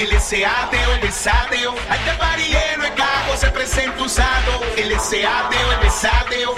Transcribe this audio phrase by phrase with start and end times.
[0.00, 1.74] LSATeo, el desateo.
[1.90, 4.60] Alta parillero, el cago se presenta usado.
[4.76, 6.54] LSATeo, el desateo.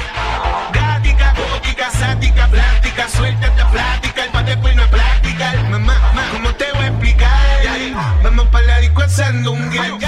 [0.73, 3.09] Gática, gótica, sática, plástica.
[3.09, 5.55] Suelta esta plática, el pateco y no es plástica.
[5.71, 7.33] Mamá, mamá, ¿cómo te voy a explicar?
[8.23, 10.02] Vamos para la disco haciendo un guion.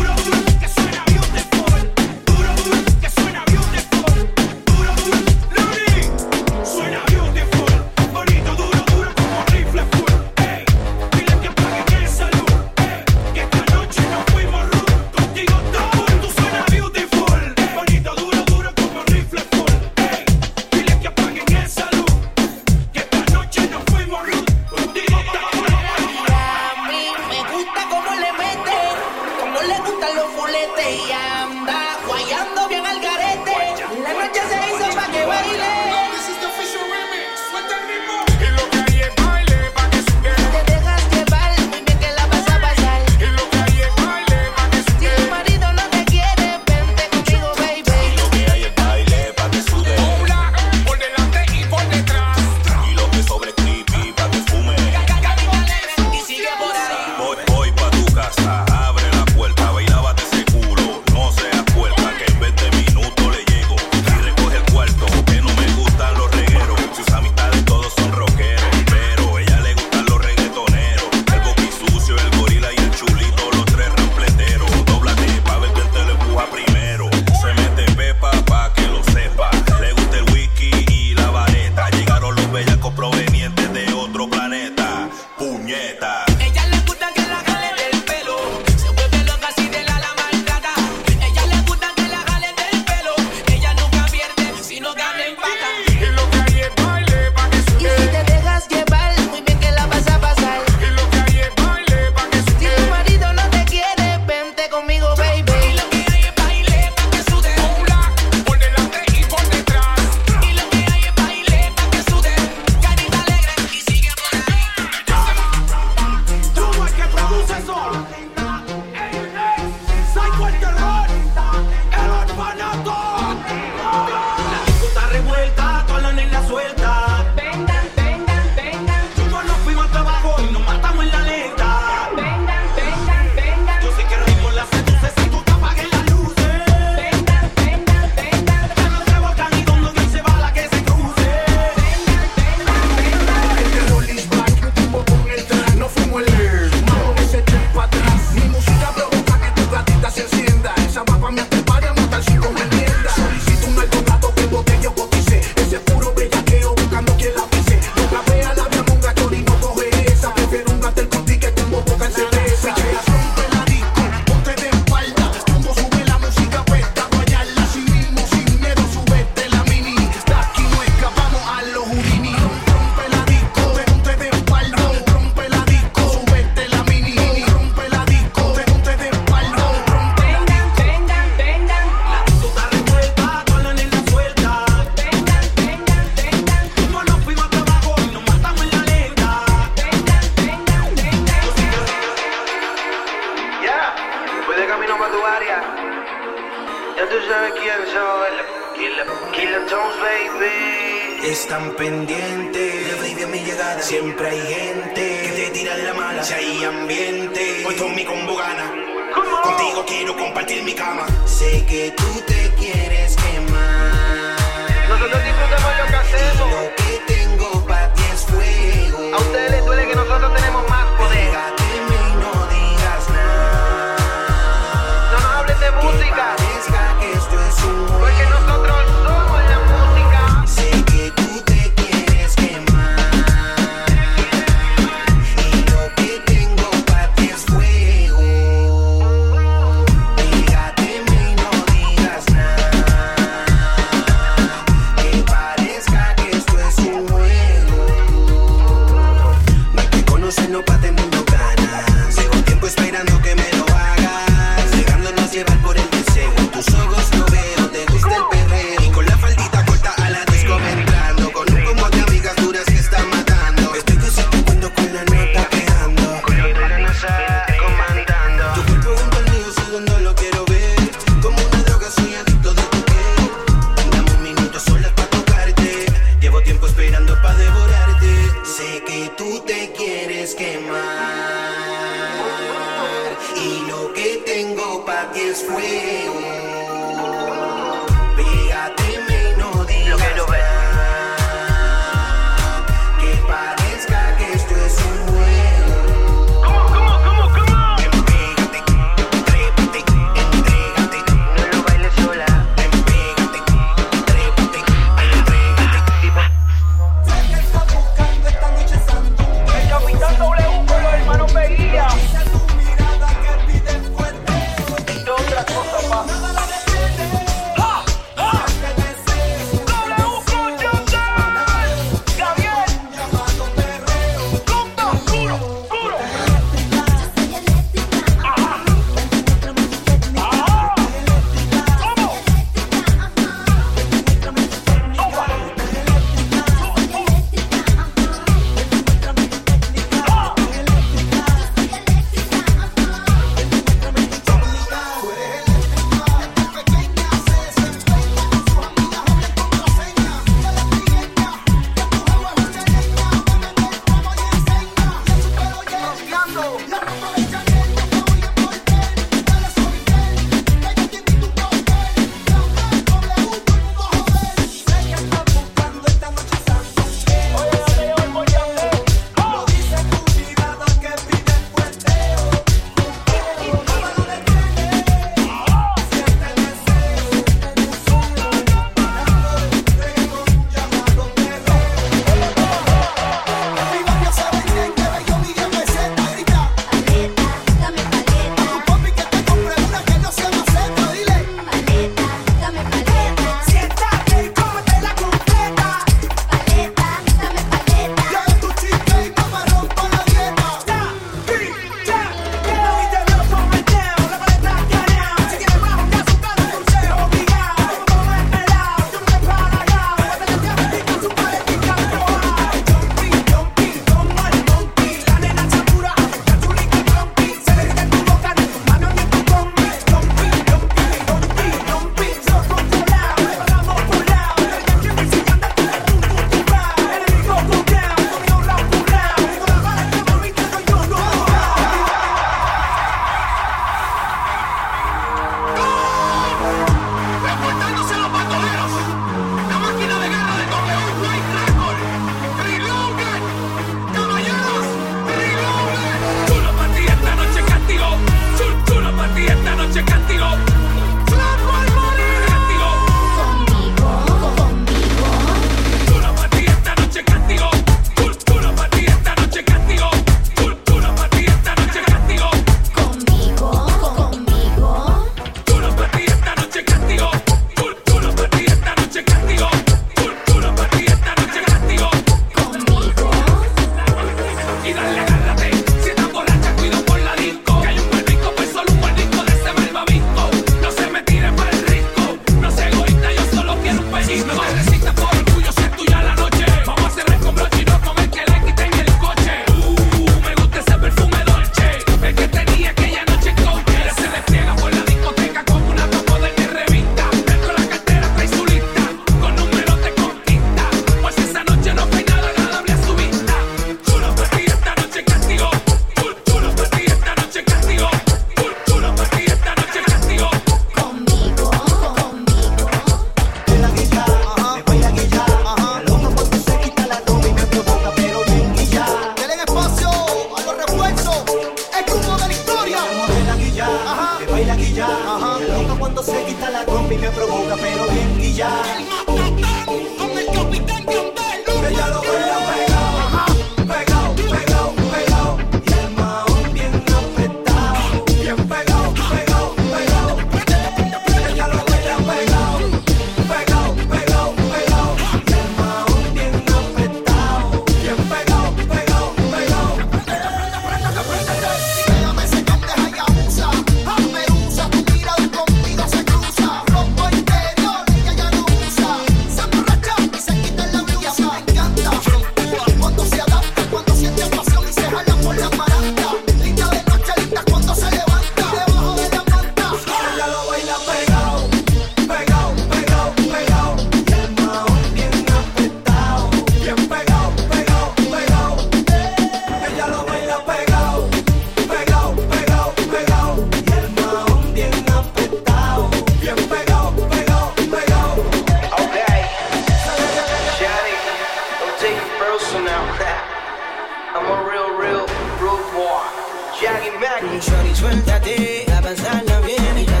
[596.98, 597.40] Maggie.
[597.40, 600.00] Shorty, suéltate, a pasarla bien y la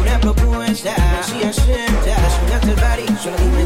[0.00, 0.94] una propuesta.
[3.22, 3.64] Solo dime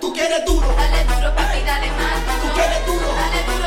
[0.00, 0.68] Tú quieres duro.
[0.76, 2.40] Dale duro, papi, dale más.
[2.42, 3.06] Tú quieres duro.
[3.14, 3.65] Dale duro.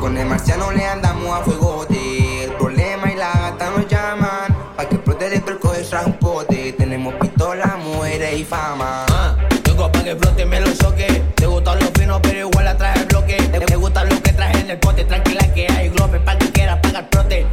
[0.00, 4.56] Con el marciano le andamos a fuego de El problema y la gata nos llaman.
[4.76, 6.72] Pa' que explote dentro el coche trae un pote.
[6.74, 9.06] Tenemos pistola, mujeres y fama.
[9.10, 11.06] Ah, tengo pa' que flote me lo soque.
[11.34, 13.36] Te gustan los finos, pero igual la traje el bloque.
[13.36, 15.04] Te gustan los que traje en el pote.
[15.04, 17.46] Tranquila que hay globe pa' que quieras pagar prote.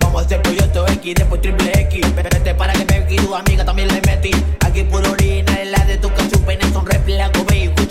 [0.00, 2.14] Vamos a hacer proyecto X, después triple X.
[2.14, 4.30] Vete para que me y tu amiga también le metí.
[4.60, 7.30] Aquí por orina, el de tu cachupa son replicas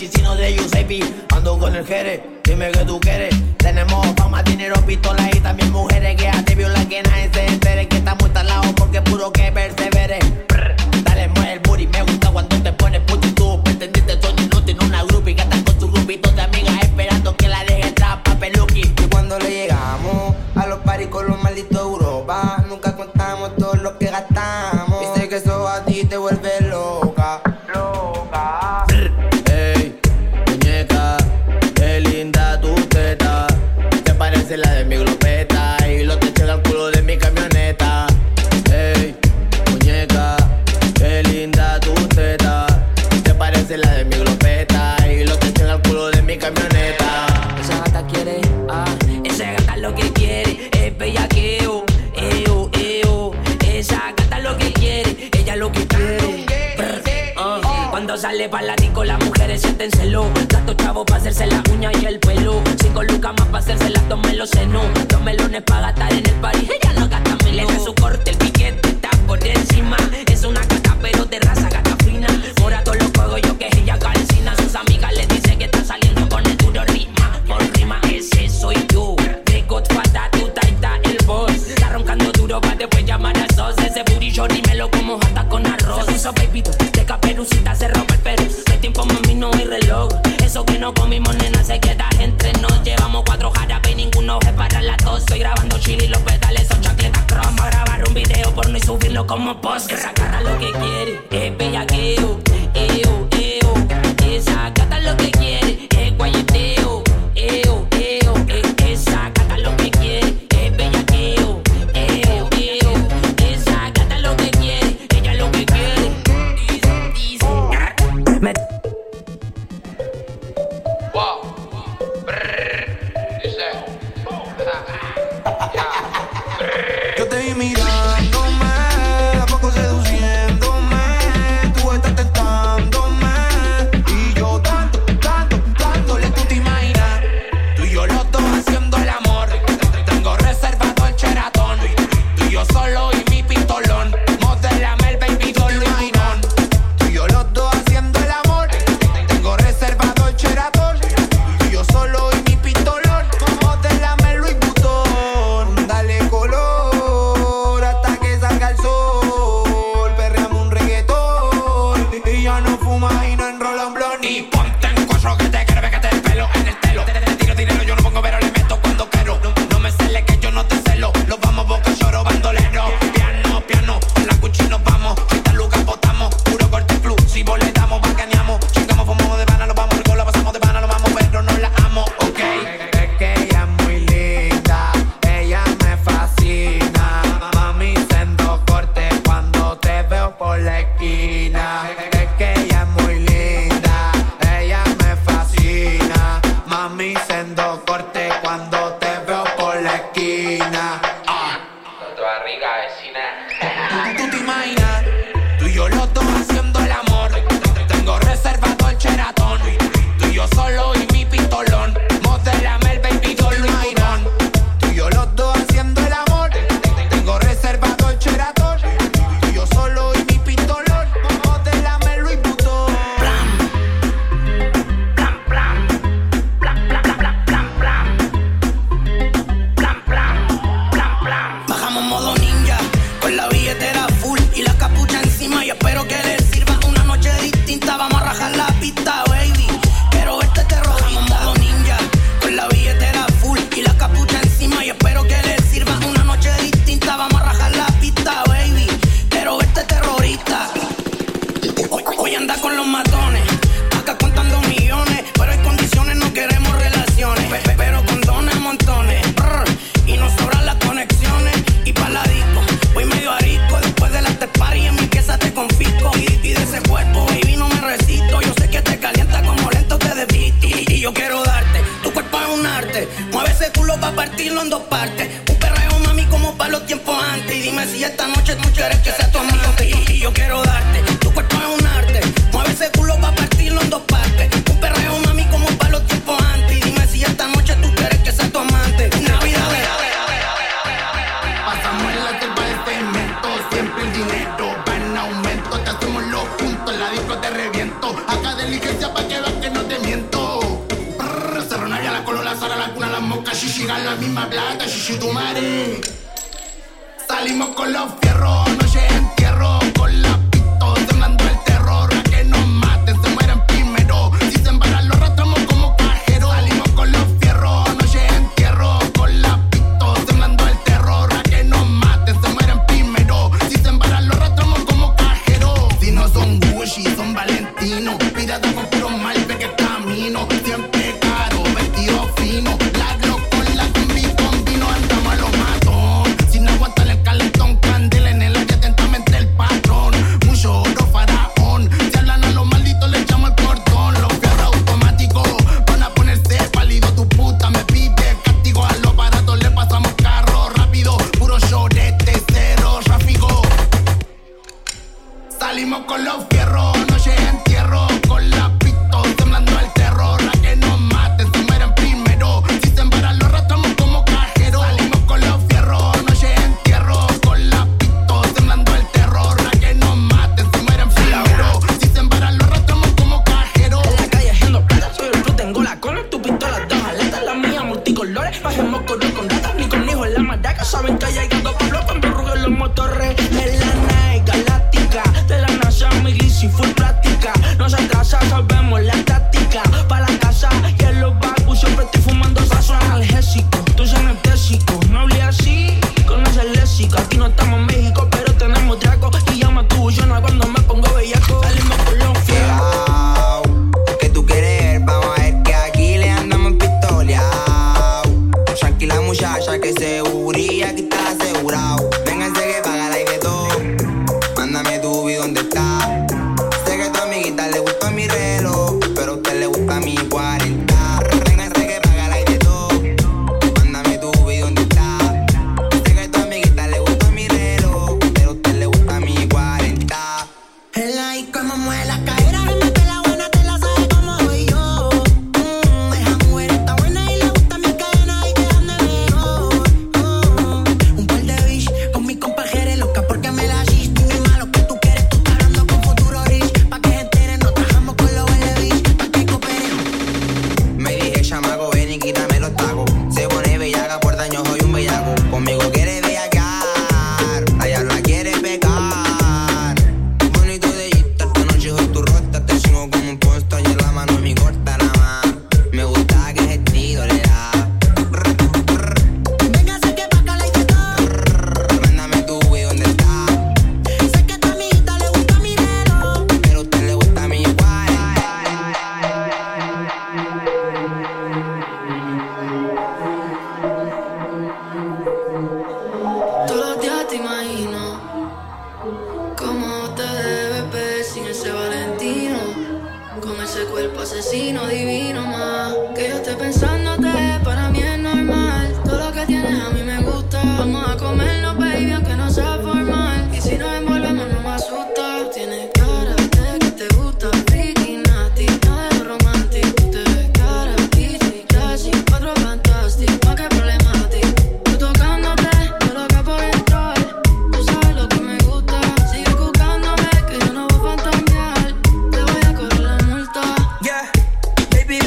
[0.02, 1.00] chicino de Giuseppe.
[1.30, 3.36] Ando con el jere, dime que tú quieres.
[3.58, 6.16] Tenemos fama, dinero, pistolas y también mujeres.
[6.16, 7.88] Que a viola que nadie se entere.
[7.88, 10.18] Que estamos instalados porque puro que persevere.
[10.50, 14.34] Brr, dale, mueve el booty, me gusta cuando te pones puto y tú pretendiste todo
[14.42, 14.78] inútil.
[14.84, 18.38] Una groupie que está con tu grupito de amigas esperando que la deje entrar pa'
[18.74, 23.76] Y cuando le llegamos a los paris con los malditos de Europa, nunca contamos todo
[23.76, 24.71] lo que gastamos.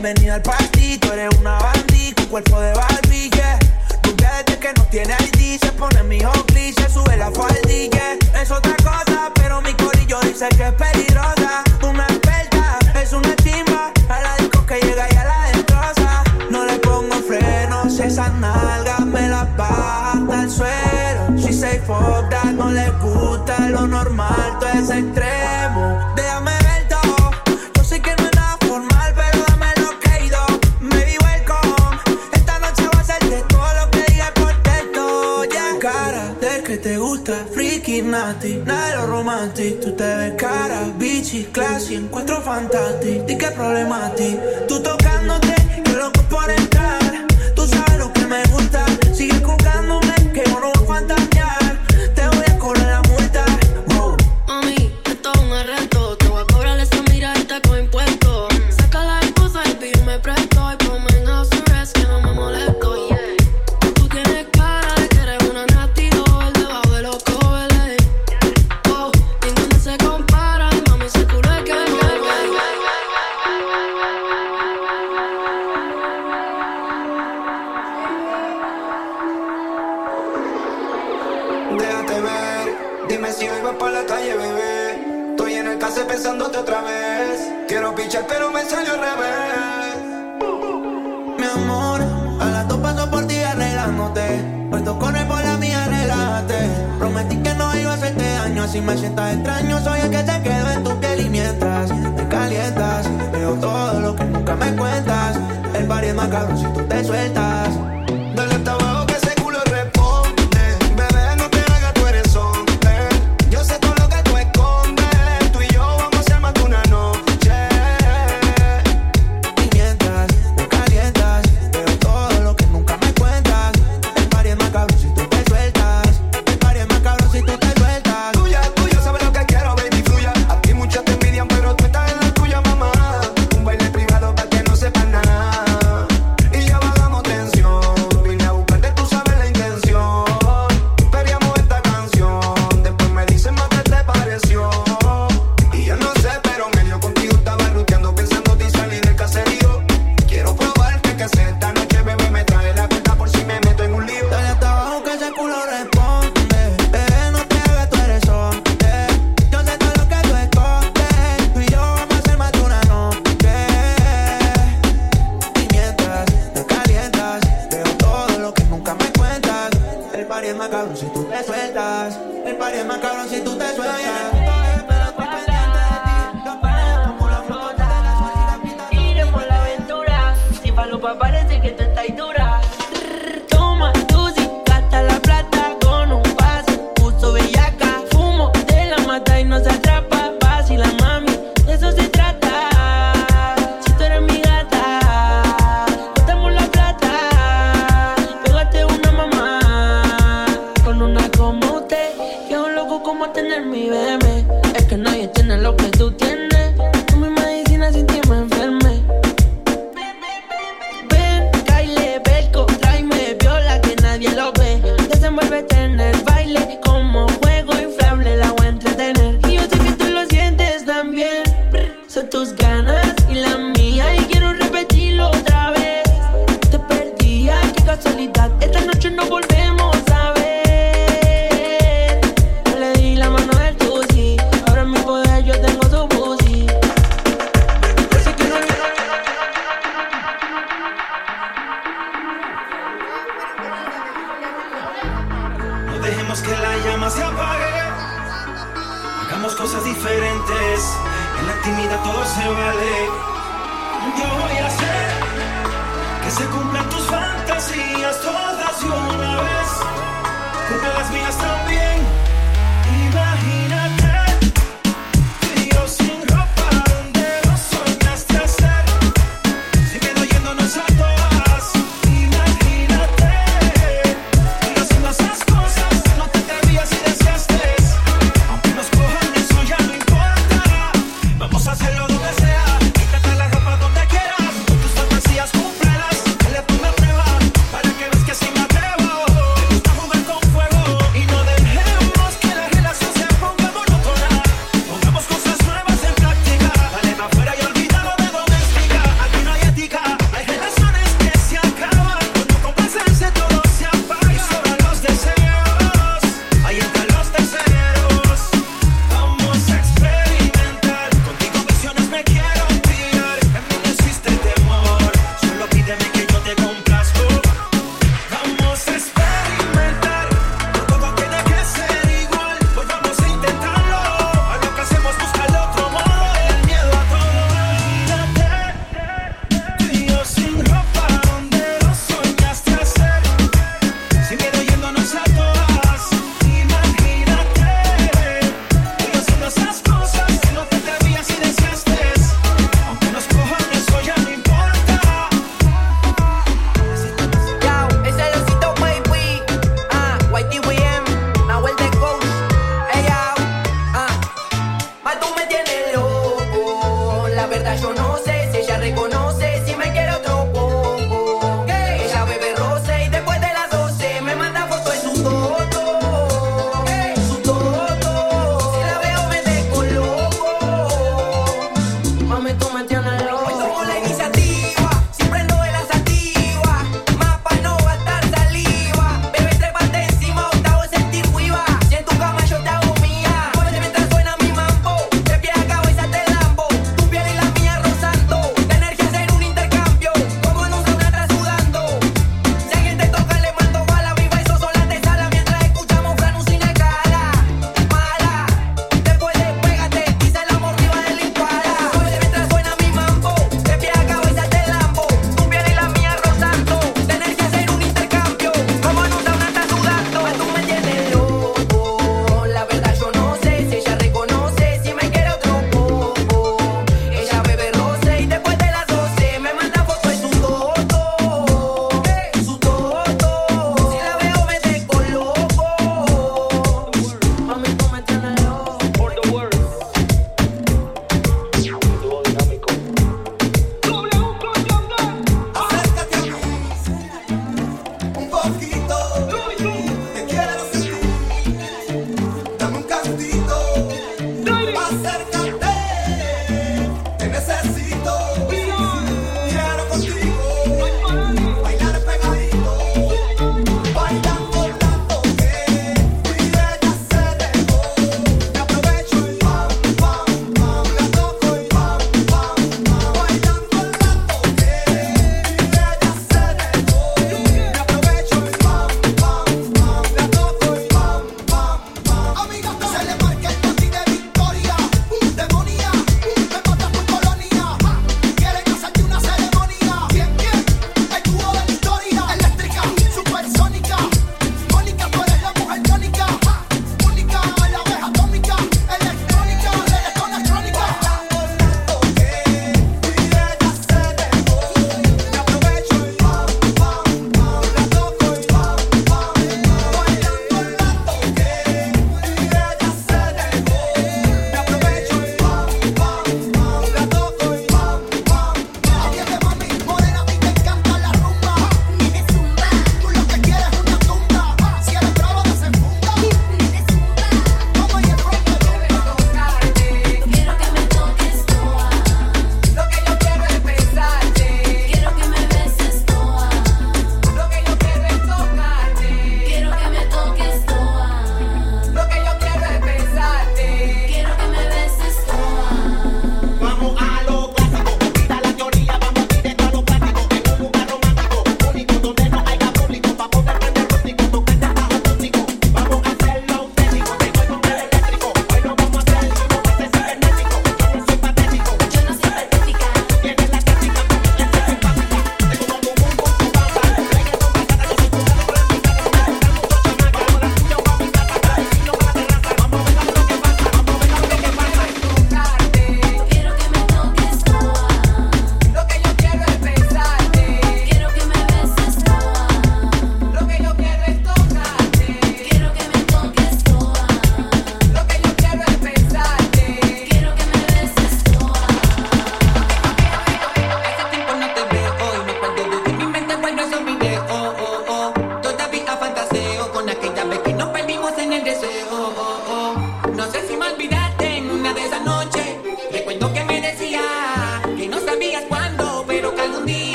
[0.00, 3.58] Bienvenida al partido, eres una bandida con cuerpo de Barbie, yeah.
[4.04, 7.90] Rubia desde que no tiene ID, se pone mi hockey, se sube la faldilla.
[7.90, 8.40] Yeah.
[8.42, 11.64] Es otra cosa, pero mi corillo dice que es peligrosa.
[11.80, 16.22] tú Una experta, es una chimba, a la disco que llega y a la destroza.
[16.48, 21.38] No le pongo frenos, esas nalgas me las baja hasta el suelo.
[21.38, 26.14] Si se fuck no le gusta lo normal, todo es extremo.
[38.08, 44.38] innati, nero romanti Tu te ves cara, bici, classi, in quattro fantasti Di che problemati,
[44.66, 45.57] tu toccando te.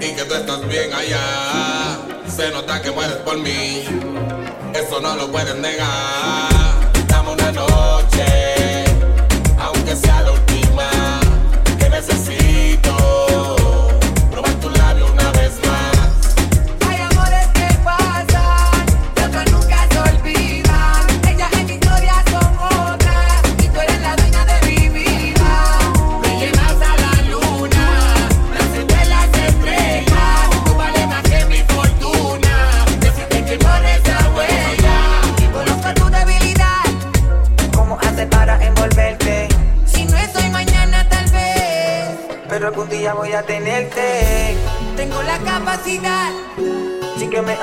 [0.00, 1.98] y que tú estás bien allá.
[2.28, 3.84] Se nota que mueres por mí,
[4.74, 6.92] eso no lo puedes negar.
[7.08, 8.84] Dame una noche,
[9.58, 10.47] aunque sea la última.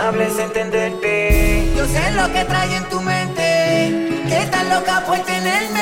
[0.06, 0.38] hables.
[1.76, 5.75] Yo sé lo que trae en tu mente, que tan loca por tenerme.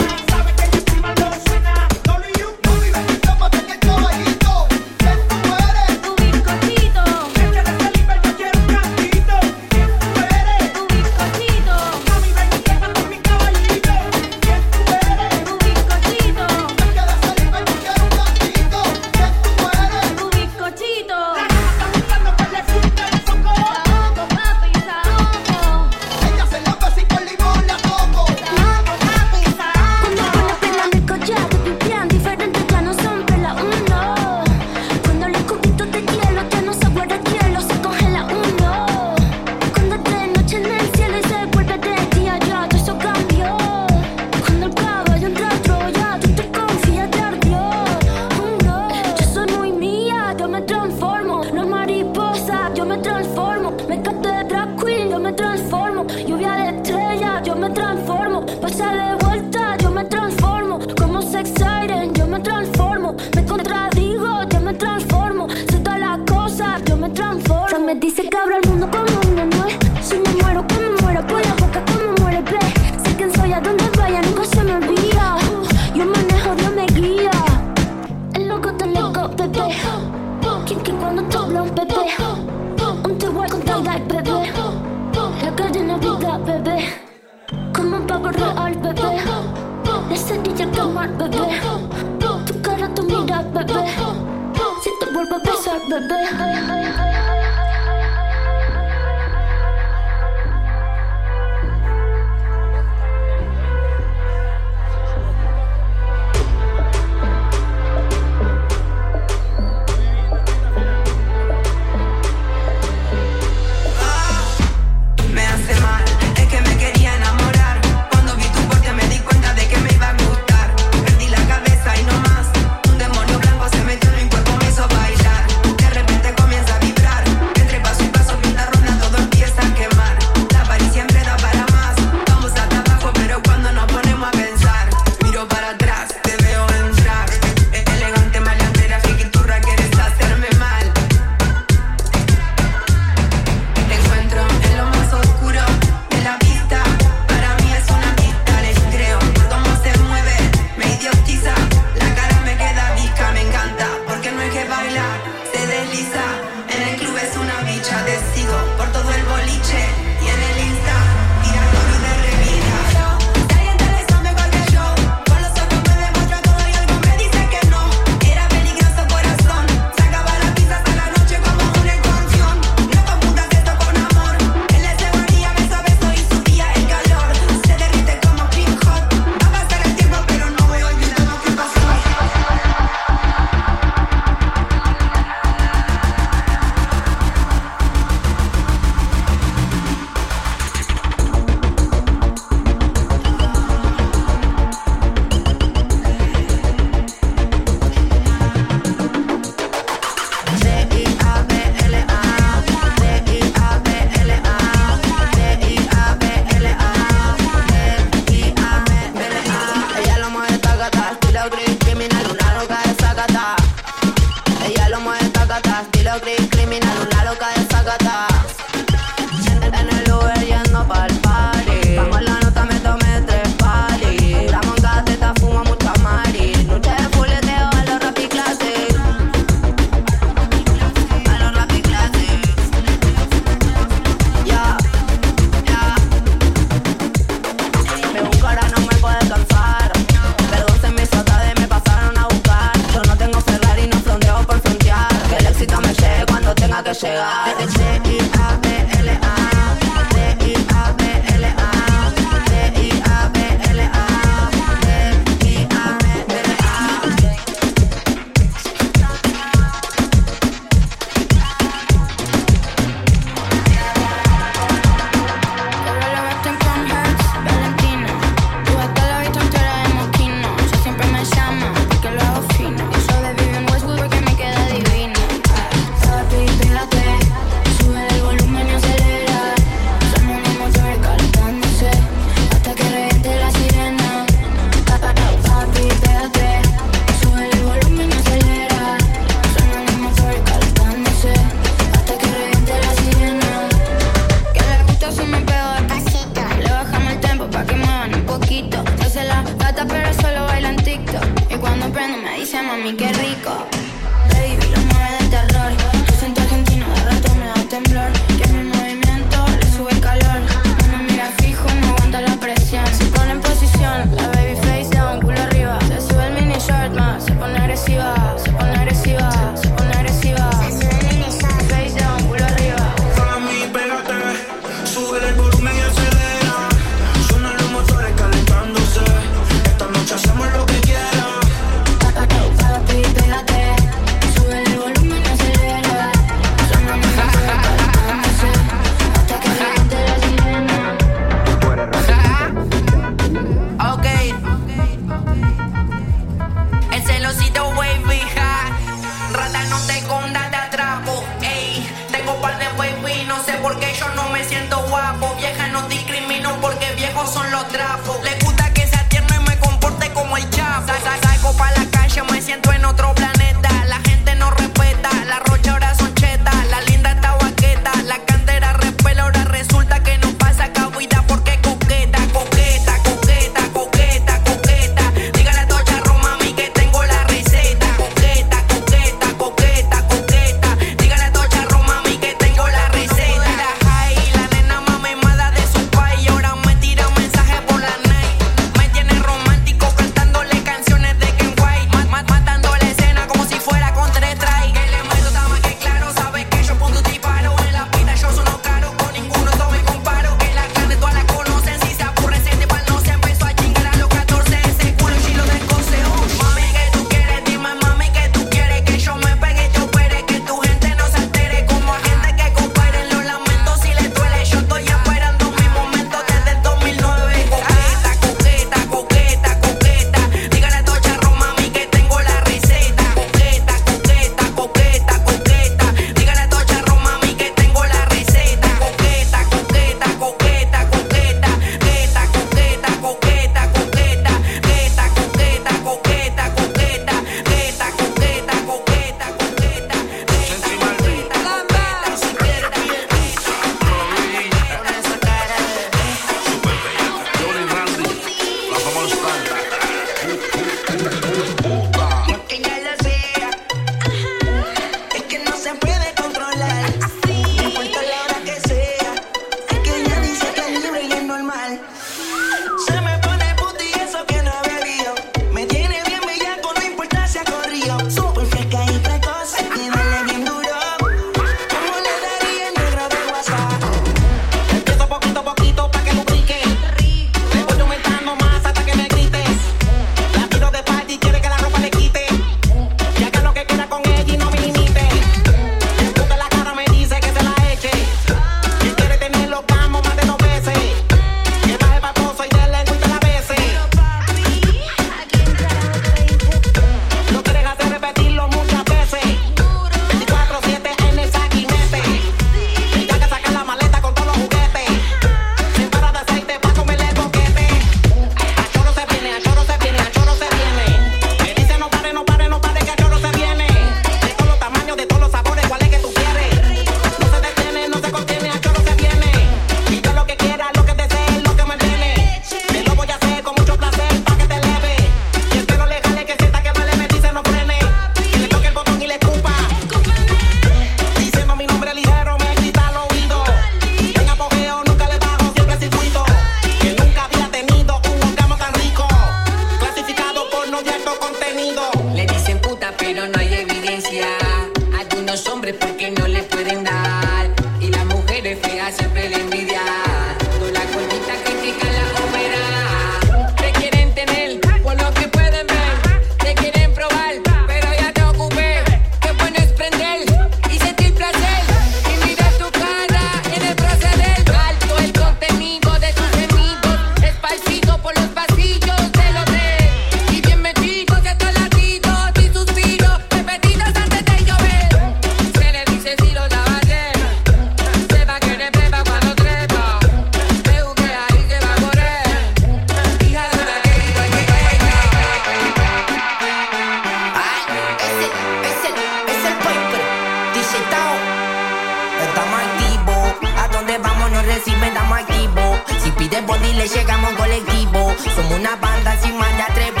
[598.41, 600.00] Somos una banda sin más de atrever.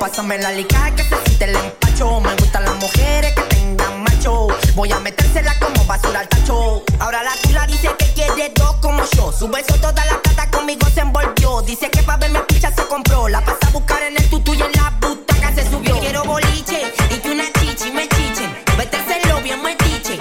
[0.00, 2.22] Pásame la licaja que se siente el empacho.
[2.22, 4.48] Me gustan las mujeres que tengan macho.
[4.74, 6.82] Voy a metérsela como basura al tacho.
[7.00, 9.30] Ahora la tula dice que quiere dos como yo.
[9.30, 11.60] Su beso toda la plata conmigo se envolvió.
[11.60, 13.28] Dice que pa' verme picha se compró.
[13.28, 16.00] La pasa a buscar en el tutu y en la butaca se subió.
[16.00, 18.48] Quiero boliche y que una chichi me chiche.
[18.78, 20.18] Metérselo bien me tiche.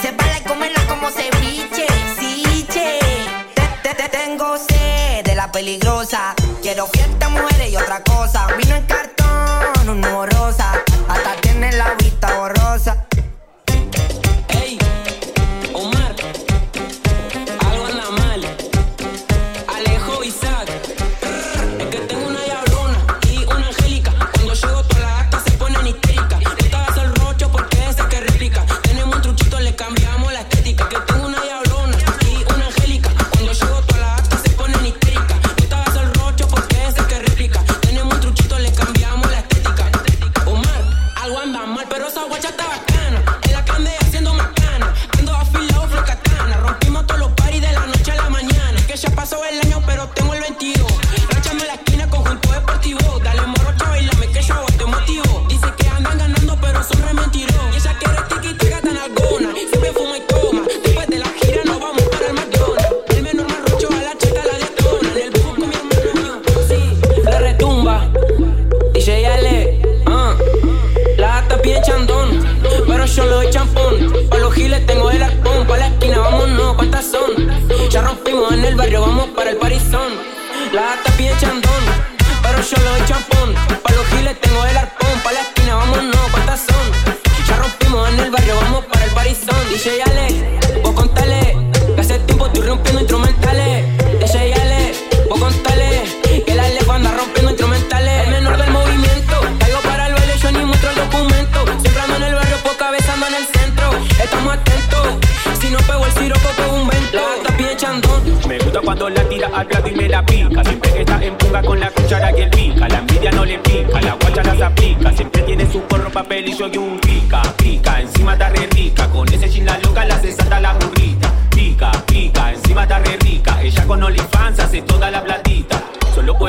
[0.00, 1.86] Se y comerla como ceviche.
[2.18, 2.98] Sí, che.
[3.54, 6.34] Te, te, te tengo sed de la peligrosa.
[6.62, 8.46] Quiero fiesta, mujeres y otra cosa.
[8.56, 8.87] Vino en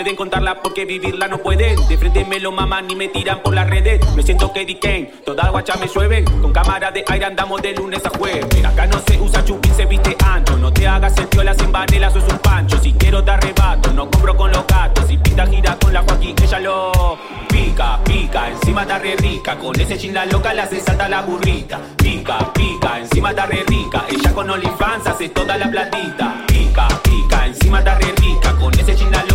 [0.10, 1.76] quieren contarla porque vivirla no pueden.
[1.88, 4.00] De frente me lo maman y me tiran por las redes.
[4.16, 6.26] Me siento que Kane, toda guacha me llueven.
[6.42, 8.66] Con cámara de aire andamos de lunes a jueves.
[8.66, 10.58] Acá no se usa chupín, se viste ancho.
[10.58, 12.80] No te hagas el piola sin vanelas o es un pancho.
[12.82, 15.06] Si quiero te arrebato, no compro con los gatos.
[15.08, 17.20] Si pinta gira con la Joaquín, ella lo
[17.50, 18.50] pica, pica.
[18.50, 19.58] Encima está re rica.
[19.58, 21.80] Con ese chin la loca la hace salta la burrita.
[21.98, 23.00] Pica, pica.
[23.00, 24.06] Encima está re rica.
[24.10, 26.46] Ella con OnlyFans hace toda la platita.
[26.48, 27.46] Pica, pica.
[27.46, 28.56] Encima está re rica.
[28.56, 29.29] Con ese chin la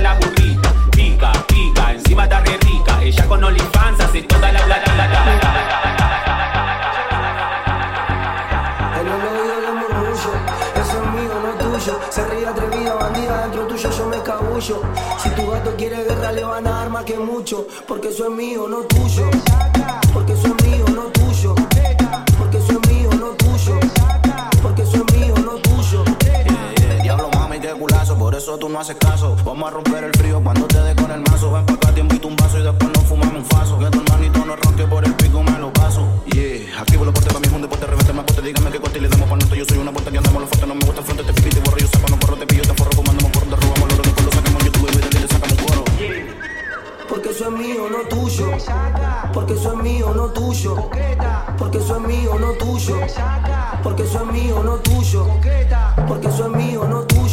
[0.00, 0.72] la burrita.
[0.90, 3.02] Pica, pica, encima está repica.
[3.02, 5.34] Ella con OnlyFans hace toda la plata, la, la, la,
[9.00, 10.32] En el oído murmullo,
[10.74, 12.00] eso es mío, no es tuyo.
[12.10, 14.82] Se ríe atrevida, bandida, dentro tuyo yo me escabullo.
[15.22, 17.66] Si tu gato quiere guerra, le van a dar más que mucho.
[17.86, 19.30] Porque eso es mío, no tuyo.
[20.12, 21.23] Porque eso es mío, no tuyo.
[28.34, 29.36] por eso tú no haces caso.
[29.44, 31.52] Vamos a romper el frío cuando te dé con el mazo.
[31.52, 33.78] Ven pa' acá, te invito un vaso y después nos fumamos un faso.
[33.78, 36.02] Que tu hermanito no ronque por el pico, me lo paso.
[36.26, 38.42] Yeah, aquí por los portes, para mí es un deporte, revente más porte.
[38.42, 39.58] Dígame qué corte le damos para nosotros.
[39.60, 41.50] Yo soy una puerta que andamos los fuertes, no me gusta el frente, te pipi,
[41.50, 43.94] te borro, yo saco, no corro, te pillo, te forro, comandamos por donde robamos el
[43.94, 45.84] oro, después lo sacamos, yo tuve y te sacamos coro.
[47.08, 48.50] Porque eso es mío, no tuyo.
[49.32, 50.90] Porque eso es mío, no tuyo.
[51.56, 53.00] Porque eso es mío, no tuyo.
[53.84, 55.26] Porque eso es mío, no tuyo.
[56.08, 57.23] Porque eso es mío, no tuyo.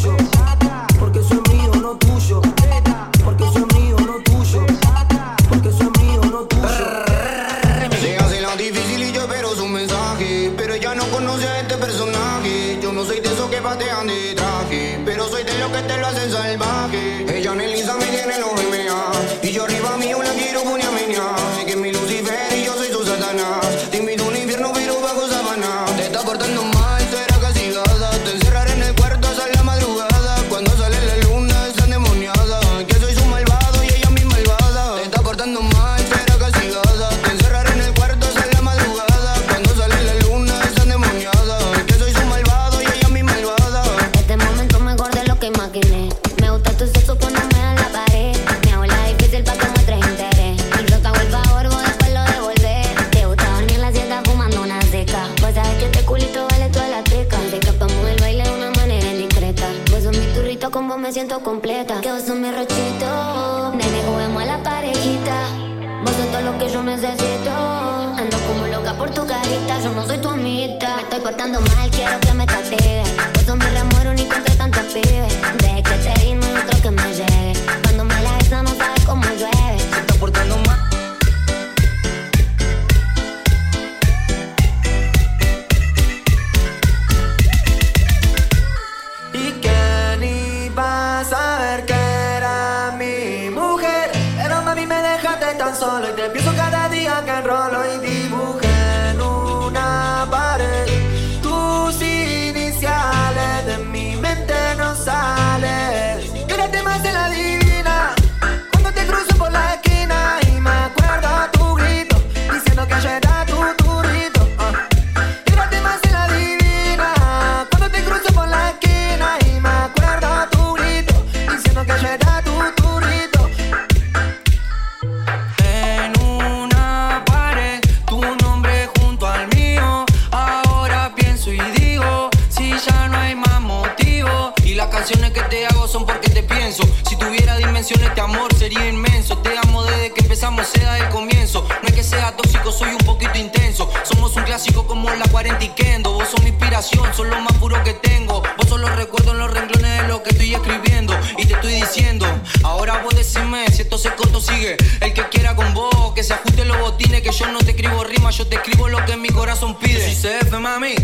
[144.51, 146.11] clásico como la 40 y Kendo.
[146.11, 148.43] Vos sos mi inspiración, sos lo más puro que tengo.
[148.57, 151.17] Vos sos los recuerdos en los renglones de lo que estoy escribiendo.
[151.37, 152.25] Y te estoy diciendo,
[152.61, 154.75] ahora vos decime si esto se corto sigue.
[154.99, 157.21] El que quiera con vos, que se ajuste los botines.
[157.21, 160.05] Que yo no te escribo rimas, yo te escribo lo que mi corazón pide.
[160.05, 160.95] Si se F, mami,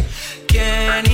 [0.46, 1.10] ¿quién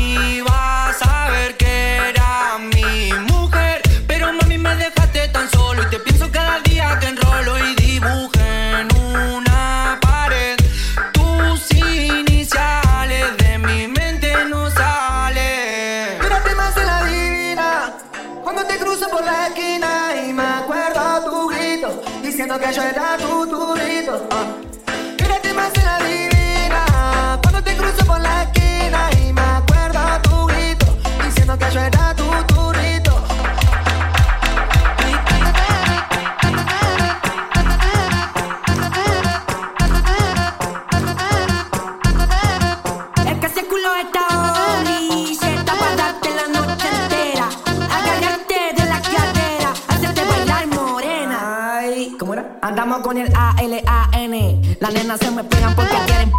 [54.84, 56.30] Las nenas se me pegan porque quieren.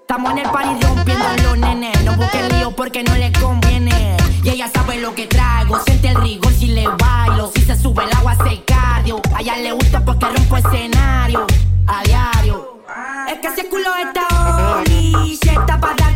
[0.00, 2.04] Estamos en el party rompiendo a los nenes.
[2.04, 4.14] No busquen lío porque no les conviene.
[4.44, 5.80] Y ella sabe lo que traigo.
[5.86, 7.50] Siente el rigor si le bailo.
[7.54, 9.22] Si se sube el agua, hace cardio.
[9.34, 11.46] A ella le gusta porque rompo escenario.
[11.86, 12.82] A diario.
[13.26, 14.26] Es que ese culo está
[14.82, 15.38] oli.
[15.42, 16.07] Se está para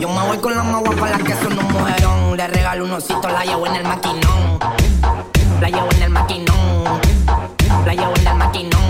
[0.00, 2.36] Yo me voy con las más guapas, las que son un mujerón.
[2.36, 4.58] Le regalo un osito, la llevo en el maquinón.
[5.60, 7.00] La llevo en el maquinón.
[7.86, 8.80] La llevo en el maquinón.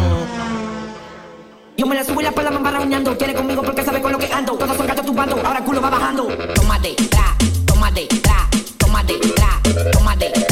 [1.76, 3.18] Yo me la subo y la espalda me va rañando.
[3.18, 4.54] Quiere conmigo porque sabe con lo que ando.
[4.54, 6.28] Todos son gatos tumbando, ahora el culo va bajando.
[6.54, 8.48] Tómate, tra, tómate, tra,
[8.78, 10.47] tómate, tra, tómate.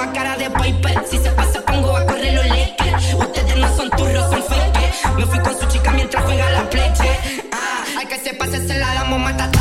[0.00, 1.04] a cara de paper.
[1.08, 3.14] Si se pasa, pongo a correr los Lakers.
[3.14, 5.16] Ustedes no son turros, son fake.
[5.16, 7.10] Me fui con su chica mientras juega la pleche.
[7.52, 9.59] Ah, que se pase, se la damos, matata.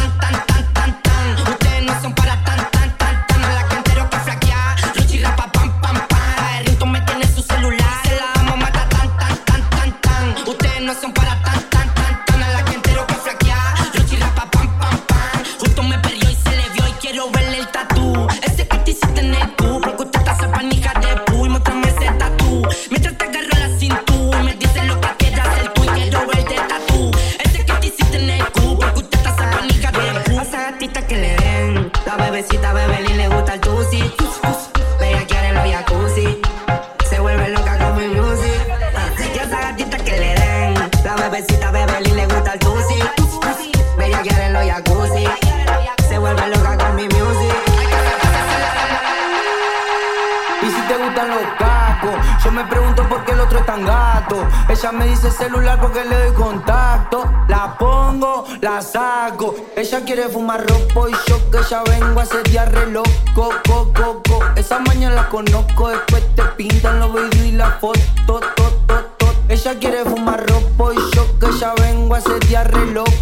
[59.79, 64.21] Ella quiere fumar ropo y yo que ya vengo a hacer diarre loco, co, co,
[64.27, 64.43] co.
[64.57, 67.97] Esa mañana la conozco, después te pintan los videos y la foto,
[68.27, 69.33] to, to, to.
[69.47, 73.13] Ella quiere fumar ropo y yo que ya vengo a hacer diarre loco,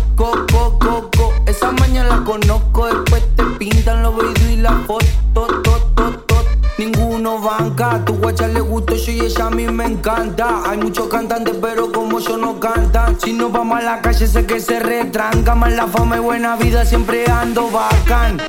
[0.52, 1.34] co, co, co.
[1.46, 5.27] Esa mañana la conozco, después te pintan los videos y la foto, to, to, to.
[7.42, 10.64] Banca, tu guacha le gusto yo y ella a mí me encanta.
[10.66, 13.20] Hay muchos cantantes, pero como yo no cantan.
[13.20, 15.56] Si no vamos a la calle, sé que se retranca.
[15.56, 18.42] Más la fama y buena vida, siempre ando bacán.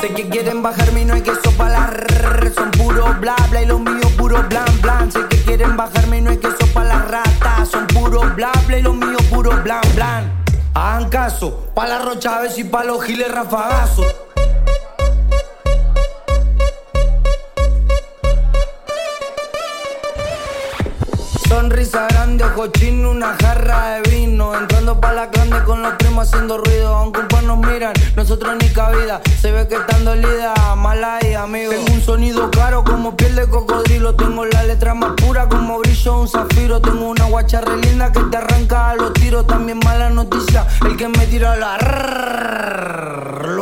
[0.00, 1.22] Sé que quieren bajarme y no hay
[1.58, 2.52] la rrr.
[2.54, 5.12] Son puro bla bla y lo mío puro blan blan.
[5.12, 7.66] Sé que quieren bajarme y no hay queso para la rata.
[7.66, 10.32] Son puro bla bla y lo mío puro blan blan.
[10.74, 14.27] Hagan caso, pa' la rocha y pa' los giles rafagazos.
[21.68, 24.56] Sonrisa grande, ojo chino, una jarra de vino.
[24.56, 26.96] Entrando pa' la grande con los primos haciendo ruido.
[26.96, 29.20] Aunque un par nos miran, nosotros ni cabida.
[29.38, 31.72] Se ve que están dolida, mala ahí, amigo.
[31.72, 34.14] Tengo un sonido caro como piel de cocodrilo.
[34.14, 36.80] Tengo la letra más pura como brillo un zafiro.
[36.80, 39.46] Tengo una guacha re linda que te arranca a los tiros.
[39.46, 41.76] También mala noticia, el que me tira la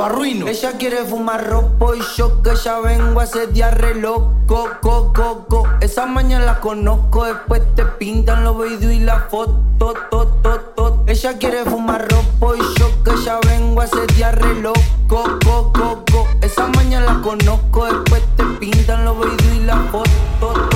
[0.08, 5.46] Ella quiere fumar ropo y yo que ya vengo a hacer diarre loco, co, co,
[5.48, 5.64] co.
[5.80, 11.04] Esa mañana la conozco, después te pintan los videos y la foto, to, to, to.
[11.08, 16.28] Ella quiere fumar ropo y yo que ya vengo a hacer diarre loco, co, co.
[16.40, 20.75] Esa mañana la conozco, después te pintan los videos y la foto.